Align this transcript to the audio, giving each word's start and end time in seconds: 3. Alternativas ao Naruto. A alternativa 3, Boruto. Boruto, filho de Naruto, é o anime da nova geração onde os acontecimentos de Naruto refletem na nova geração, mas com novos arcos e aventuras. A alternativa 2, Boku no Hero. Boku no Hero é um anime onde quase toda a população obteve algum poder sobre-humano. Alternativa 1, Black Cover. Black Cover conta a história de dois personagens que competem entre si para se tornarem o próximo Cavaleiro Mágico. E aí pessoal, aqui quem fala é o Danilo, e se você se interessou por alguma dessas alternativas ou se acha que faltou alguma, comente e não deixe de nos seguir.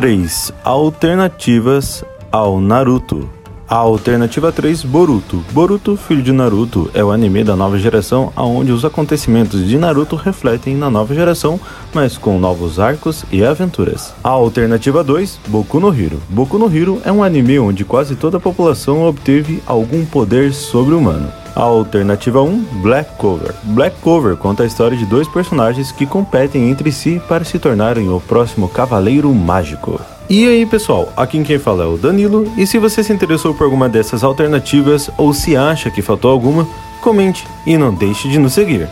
3. 0.00 0.50
Alternativas 0.64 2.02
ao 2.32 2.58
Naruto. 2.58 3.28
A 3.68 3.74
alternativa 3.74 4.50
3, 4.50 4.82
Boruto. 4.82 5.44
Boruto, 5.52 5.94
filho 5.94 6.22
de 6.22 6.32
Naruto, 6.32 6.90
é 6.94 7.04
o 7.04 7.10
anime 7.10 7.44
da 7.44 7.54
nova 7.54 7.78
geração 7.78 8.32
onde 8.34 8.72
os 8.72 8.82
acontecimentos 8.82 9.68
de 9.68 9.76
Naruto 9.76 10.16
refletem 10.16 10.74
na 10.74 10.88
nova 10.88 11.14
geração, 11.14 11.60
mas 11.92 12.16
com 12.16 12.38
novos 12.38 12.80
arcos 12.80 13.26
e 13.30 13.44
aventuras. 13.44 14.14
A 14.24 14.30
alternativa 14.30 15.04
2, 15.04 15.38
Boku 15.48 15.78
no 15.78 15.94
Hero. 15.94 16.18
Boku 16.30 16.56
no 16.56 16.74
Hero 16.74 17.02
é 17.04 17.12
um 17.12 17.22
anime 17.22 17.58
onde 17.58 17.84
quase 17.84 18.16
toda 18.16 18.38
a 18.38 18.40
população 18.40 19.02
obteve 19.06 19.62
algum 19.66 20.06
poder 20.06 20.54
sobre-humano. 20.54 21.30
Alternativa 21.60 22.40
1, 22.40 22.64
Black 22.82 23.16
Cover. 23.18 23.54
Black 23.62 23.96
Cover 24.00 24.34
conta 24.36 24.62
a 24.62 24.66
história 24.66 24.96
de 24.96 25.04
dois 25.04 25.28
personagens 25.28 25.92
que 25.92 26.06
competem 26.06 26.70
entre 26.70 26.90
si 26.90 27.20
para 27.28 27.44
se 27.44 27.58
tornarem 27.58 28.08
o 28.08 28.18
próximo 28.18 28.66
Cavaleiro 28.66 29.34
Mágico. 29.34 30.00
E 30.28 30.48
aí 30.48 30.64
pessoal, 30.64 31.12
aqui 31.16 31.42
quem 31.42 31.58
fala 31.58 31.84
é 31.84 31.86
o 31.86 31.98
Danilo, 31.98 32.50
e 32.56 32.66
se 32.66 32.78
você 32.78 33.04
se 33.04 33.12
interessou 33.12 33.52
por 33.52 33.64
alguma 33.64 33.88
dessas 33.88 34.24
alternativas 34.24 35.10
ou 35.18 35.34
se 35.34 35.56
acha 35.56 35.90
que 35.90 36.00
faltou 36.00 36.30
alguma, 36.30 36.66
comente 37.02 37.46
e 37.66 37.76
não 37.76 37.92
deixe 37.92 38.28
de 38.28 38.38
nos 38.38 38.54
seguir. 38.54 38.88